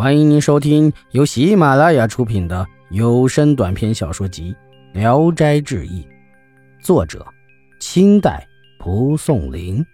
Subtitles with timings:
[0.00, 4.56] 欢迎您收听由喜马拉雅出品的有声短篇小说集
[4.98, 6.02] 《聊斋志异》，
[6.82, 7.22] 作者：
[7.80, 8.48] 清代
[8.78, 9.84] 蒲松龄，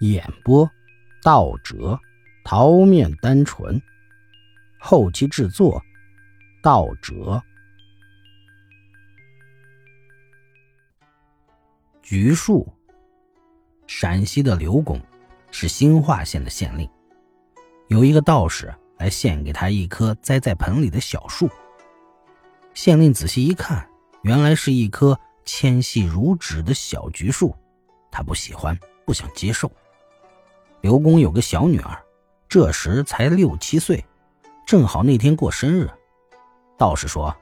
[0.00, 0.70] 演播：
[1.22, 1.98] 道哲、
[2.44, 3.80] 桃面单纯，
[4.78, 5.82] 后期制作：
[6.62, 7.42] 道哲。
[12.02, 12.70] 橘树，
[13.86, 15.00] 陕西的刘公
[15.50, 16.86] 是兴化县的县令，
[17.88, 18.70] 有一个道士。
[19.04, 21.46] 来献给他一棵栽在盆里的小树。
[22.72, 23.86] 县令仔细一看，
[24.22, 27.54] 原来是一棵纤细如纸的小橘树，
[28.10, 29.70] 他不喜欢，不想接受。
[30.80, 32.02] 刘公有个小女儿，
[32.48, 34.02] 这时才六七岁，
[34.66, 35.90] 正好那天过生日。
[36.78, 37.36] 道士说：“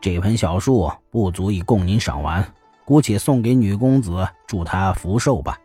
[0.00, 2.54] 这盆小树不足以供您赏玩，
[2.84, 5.58] 姑且送给女公子，祝她福寿吧。”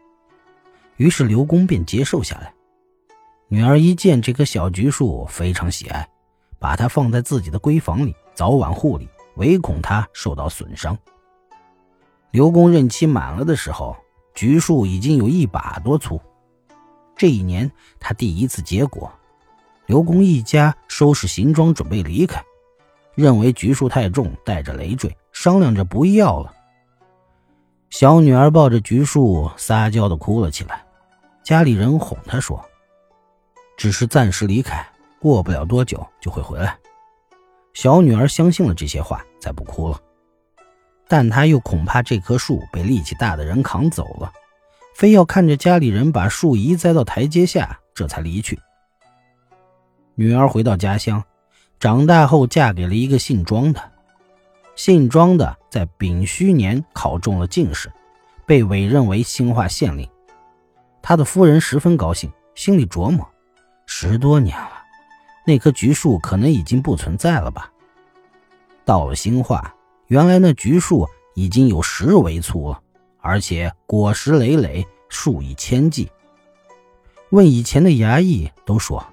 [0.98, 2.52] 于是刘公便接受下来。
[3.50, 6.06] 女儿一见这棵小橘树，非常喜爱，
[6.59, 10.98] 把它放在自己的闺房里，早晚护理，唯恐它受到损伤。
[12.31, 13.95] 刘公任期满了的时候，
[14.36, 16.20] 橘树已经有一把多粗。
[17.16, 19.09] 这一年，他第一次结果。
[19.86, 22.44] 刘公一家收拾行装，准备离开，
[23.16, 26.53] 认为橘树太重，带着累赘，商量着不要了。
[27.90, 30.84] 小女儿抱着橘树，撒娇的哭了起来。
[31.44, 32.62] 家里人哄她说。
[33.78, 34.86] 只是暂时离开，
[35.20, 36.78] 过不了多久就会回来。
[37.73, 40.02] 小女儿相信了这些话，才不哭了。
[41.08, 44.34] 但她又恐怕这棵树被力气大的人扛走了，
[44.95, 48.59] 非要看着家里人把树移栽到台阶下，这才离去。
[50.16, 51.23] 女儿回到家乡，
[51.80, 53.91] 长大后嫁给了一个姓庄的。
[54.75, 57.91] 姓庄的在丙戌年考中了进士，
[58.45, 60.09] 被委任为兴化县令。
[61.02, 63.28] 他的夫人十分高兴，心里琢磨。
[63.90, 64.84] 十多年了，
[65.46, 67.72] 那棵橘树可能已经不存在了吧？
[68.86, 69.74] 到了兴化，
[70.08, 72.80] 原来那橘树已经有十围粗了，
[73.22, 76.12] 而且果实累累，数以千计。
[77.31, 79.03] 问以前的衙役，都说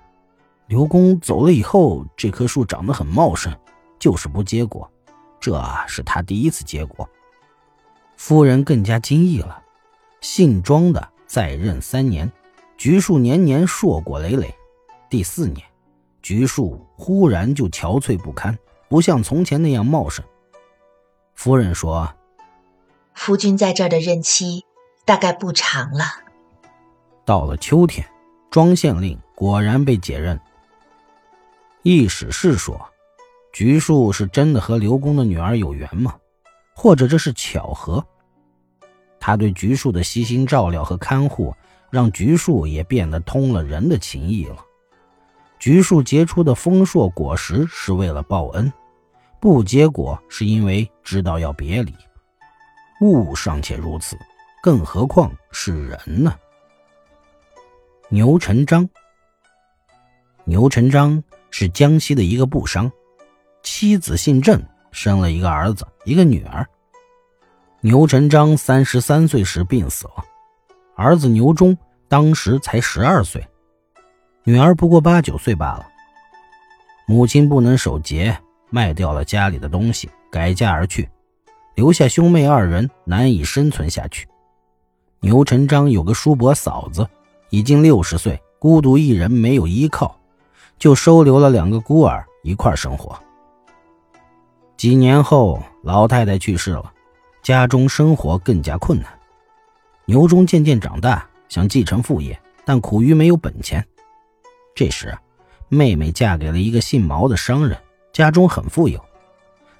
[0.66, 3.56] 刘公走了以后，这棵树长得很茂盛，
[3.98, 4.90] 就是不结果。
[5.40, 7.08] 这是他第一次结果。
[8.16, 9.62] 夫人更加惊异了。
[10.20, 12.30] 姓庄的在任三年，
[12.76, 14.54] 橘树年年硕果累累。
[15.08, 15.64] 第四年，
[16.22, 20.24] 橘树忽然就憔悴不堪，不像从前那样茂盛。
[21.34, 22.12] 夫人说
[23.14, 24.64] ：“夫君在这儿的任期
[25.04, 26.04] 大概不长了。”
[27.24, 28.06] 到了秋天，
[28.50, 30.38] 庄县令果然被解任。
[31.82, 32.80] 易史是说，
[33.52, 36.16] 橘树是真的和刘公的女儿有缘吗？
[36.74, 38.04] 或者这是巧合？
[39.20, 41.54] 他对橘树的悉心照料和看护，
[41.90, 44.56] 让橘树也变得通了人的情谊了。
[45.64, 48.70] 橘树结出的丰硕果实是为了报恩，
[49.40, 51.90] 不结果是因为知道要别离。
[53.00, 54.14] 物尚且如此，
[54.62, 56.38] 更何况是人呢？
[58.10, 58.86] 牛成章，
[60.44, 62.92] 牛成章是江西的一个布商，
[63.62, 66.68] 妻子姓郑，生了一个儿子，一个女儿。
[67.80, 70.22] 牛成章三十三岁时病死了，
[70.94, 71.74] 儿子牛忠
[72.06, 73.42] 当时才十二岁。
[74.46, 75.88] 女儿不过八九岁罢了。
[77.06, 78.36] 母亲不能守节，
[78.68, 81.08] 卖掉了家里的东西，改嫁而去，
[81.74, 84.28] 留下兄妹二人难以生存下去。
[85.20, 87.08] 牛成章有个叔伯嫂子，
[87.48, 90.14] 已经六十岁，孤独一人，没有依靠，
[90.78, 93.18] 就收留了两个孤儿一块生活。
[94.76, 96.92] 几年后，老太太去世了，
[97.42, 99.08] 家中生活更加困难。
[100.04, 103.82] 牛忠渐渐长大，想继承父业，但苦于没有本钱。
[104.74, 105.16] 这时，
[105.68, 107.78] 妹妹嫁给了一个姓毛的商人，
[108.12, 109.02] 家中很富有。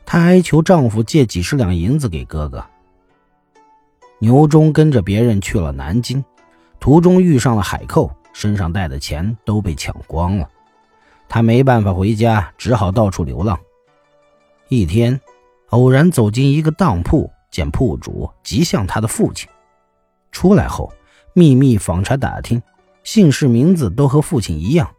[0.06, 2.64] 她哀求丈夫借几十两银子给哥哥。
[4.20, 6.24] 牛忠跟着别人去了南京，
[6.78, 10.48] 途中遇上了海寇，身上带的钱都被抢光了。
[11.28, 13.58] 他没办法回家，只好到处流浪。
[14.68, 15.20] 一天，
[15.70, 19.48] 偶然走进一个当铺，见铺主极像他的父亲。
[20.30, 20.92] 出来后，
[21.32, 22.62] 秘密访查打听。
[23.04, 24.90] 姓氏名字都和父亲一样，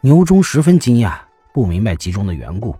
[0.00, 1.18] 牛忠十分惊讶，
[1.52, 2.74] 不明白其中的缘故，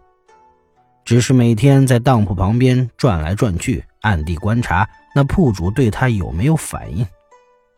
[1.05, 7.05] 只是每天在当铺旁边转来转去，暗地观察那铺主对他有没有反应。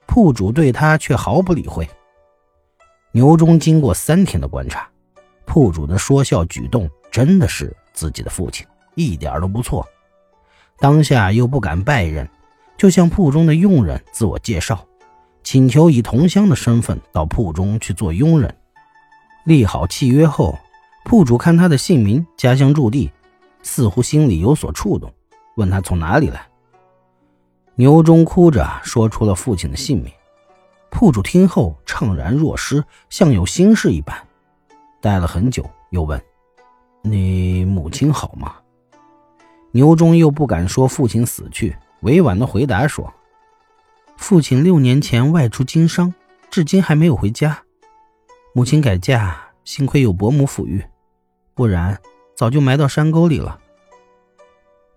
[0.06, 1.88] 铺主对他却毫不理会。
[3.12, 4.88] 牛忠经过三天的观察，
[5.46, 9.86] 铺主的说笑举动真的是自己的父亲，一点都不错。
[10.78, 12.28] 当下又不敢拜认，
[12.76, 14.87] 就向铺中的佣人自我介绍。
[15.42, 18.54] 请求以同乡的身份到铺中去做佣人。
[19.44, 20.58] 立好契约后，
[21.04, 23.10] 铺主看他的姓名、家乡驻地，
[23.62, 25.12] 似乎心里有所触动，
[25.56, 26.46] 问他从哪里来。
[27.74, 30.12] 牛忠哭着说出了父亲的姓名。
[30.90, 34.16] 铺主听后怅然若失，像有心事一般，
[35.00, 36.20] 待了很久，又问
[37.02, 38.56] ：“你母亲好吗？”
[39.70, 43.12] 牛忠又不敢说父亲死去，委婉的回答说
[44.18, 46.12] ：“父亲六年前外出经商，
[46.50, 47.62] 至今还没有回家。
[48.52, 49.34] 母亲改嫁，
[49.64, 50.84] 幸亏有伯母抚育，
[51.54, 51.98] 不然
[52.36, 53.58] 早就埋到山沟里了。”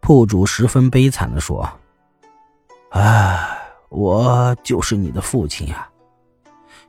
[0.01, 1.69] 铺主十分悲惨的说
[2.91, 3.47] ：“唉。”
[3.91, 5.85] 我就是你的父亲呀！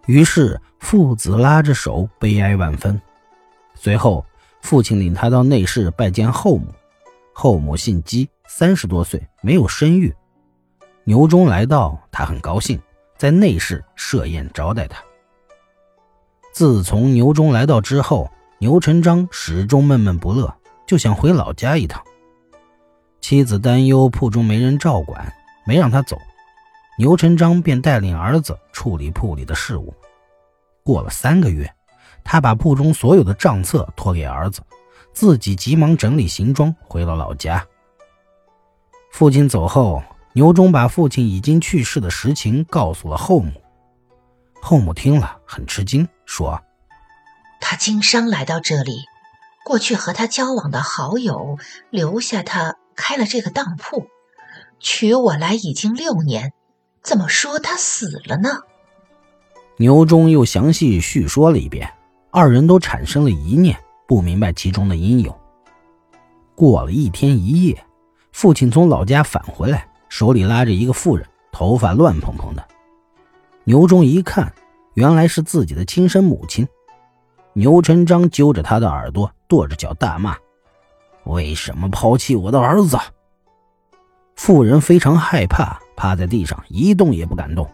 [0.07, 3.03] 于是父子拉着手，悲哀万分。
[3.75, 4.25] 随后，
[4.61, 6.73] 父亲领他到内室拜见后母。
[7.33, 10.15] 后母姓姬，三十多岁，没有生育。
[11.05, 12.81] 牛忠来到，他很高兴，
[13.17, 15.03] 在内室设宴招待他。
[16.53, 20.55] 自从牛忠来到之后，牛成章始终闷闷不乐，
[20.87, 22.01] 就想回老家一趟。
[23.21, 25.33] 妻子担忧铺中没人照管，
[25.67, 26.17] 没让他走。
[26.99, 29.93] 牛成章便带领儿子处理铺里的事务。
[30.85, 31.69] 过了三个月，
[32.23, 34.61] 他把铺中所有的账册托给儿子，
[35.13, 37.67] 自己急忙整理行装回了老家。
[39.11, 40.03] 父亲走后，
[40.35, 43.53] 牛忠把父亲已经去世的实情告诉了后母。
[44.61, 46.63] 后母听了很吃惊，说
[47.61, 49.05] ：“他经商来到这里，
[49.65, 51.59] 过去和他交往的好友
[51.91, 54.07] 留下他开了这个当铺，
[54.79, 56.53] 娶我来已经六年。”
[57.03, 58.61] 怎么说他死了呢？
[59.79, 61.93] 牛忠又详细叙说了一遍，
[62.31, 63.77] 二人都产生了疑念，
[64.07, 65.37] 不明白其中的因由。
[66.55, 67.85] 过了一天一夜，
[68.31, 72.63] 父亲从老家返回来，手里拉着一个妇人，头发乱蓬蓬的。
[73.65, 74.53] 牛忠一看，
[74.93, 76.69] 原来是自己的亲生母亲。
[77.55, 80.37] 牛成章揪着他的耳朵，跺着脚大骂
[81.25, 82.99] ：“为什么抛弃我的儿子？”
[84.37, 85.81] 妇人非常害怕。
[85.97, 87.67] 趴在地上一动也不敢动，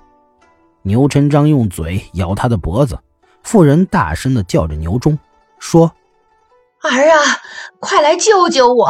[0.82, 2.96] 牛成章用嘴咬他的脖子，
[3.42, 5.18] 妇人大声的叫着牛忠，
[5.58, 5.92] 说
[6.82, 7.40] ：“儿啊，
[7.80, 8.86] 快来救救我！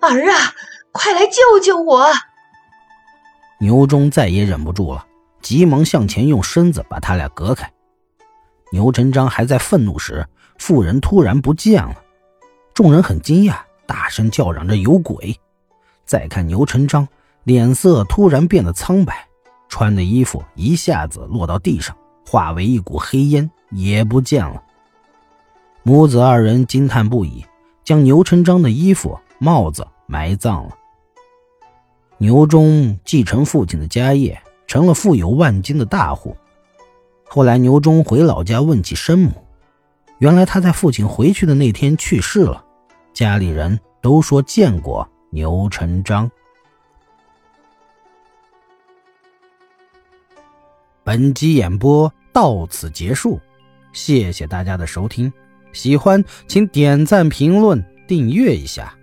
[0.00, 0.54] 儿啊，
[0.90, 2.04] 快来救救我！”
[3.60, 5.06] 牛忠再也忍不住了，
[5.40, 7.70] 急忙向前用身子把他俩隔开。
[8.72, 10.26] 牛成章还在愤怒时，
[10.58, 11.94] 妇人突然不见了，
[12.74, 15.38] 众人很惊讶，大声叫嚷着有鬼。
[16.04, 17.06] 再看牛成章。
[17.44, 19.26] 脸色突然变得苍白，
[19.66, 21.96] 穿的衣服一下子落到地上，
[22.26, 24.62] 化为一股黑烟，也不见了。
[25.82, 27.42] 母子二人惊叹不已，
[27.82, 30.76] 将牛成章的衣服、帽子埋葬了。
[32.22, 36.36] 牛忠继承父亲的家业，成了富有万金的大户。
[37.24, 39.32] 后来，牛忠回老家问起生母，
[40.18, 42.62] 原来他在父亲回去的那天去世了。
[43.14, 46.30] 家里人都说见过牛成章。
[51.02, 53.40] 本集演播到此结束，
[53.94, 55.32] 谢谢大家的收听。
[55.72, 58.94] 喜欢请点赞、评论、订阅一下。